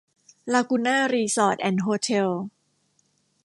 [0.53, 2.29] ลากูน่า รีสอร์ท แอนด์ โฮเท็ล